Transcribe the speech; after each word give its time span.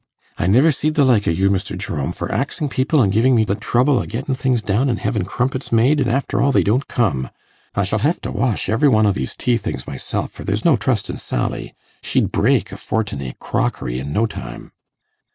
I 0.35 0.47
niver 0.47 0.71
see'd 0.71 0.95
the 0.95 1.05
like 1.05 1.27
o' 1.27 1.29
you, 1.29 1.51
Mr. 1.51 1.77
Jerome, 1.77 2.11
for 2.11 2.31
axin' 2.31 2.69
people 2.69 3.03
an' 3.03 3.11
givin' 3.11 3.35
me 3.35 3.45
the 3.45 3.53
trouble 3.53 3.99
o' 3.99 4.05
gettin' 4.07 4.33
things 4.33 4.63
down 4.63 4.89
an' 4.89 4.97
hevin' 4.97 5.25
crumpets 5.25 5.71
made, 5.71 6.01
an' 6.01 6.09
after 6.09 6.41
all 6.41 6.51
they 6.51 6.63
don't 6.63 6.87
come. 6.87 7.29
I 7.75 7.83
shall 7.83 7.99
hev 7.99 8.19
to 8.21 8.31
wash 8.31 8.67
every 8.67 8.89
one 8.89 9.05
o' 9.05 9.11
these 9.11 9.35
tea 9.35 9.57
things 9.57 9.85
myself, 9.85 10.31
for 10.31 10.43
there's 10.43 10.65
no 10.65 10.75
trustin' 10.75 11.17
Sally 11.17 11.75
she'd 12.01 12.31
break 12.31 12.71
a 12.71 12.77
fortin 12.77 13.21
i' 13.21 13.35
crockery 13.39 14.01
i' 14.01 14.03
no 14.03 14.25
time! 14.25 14.71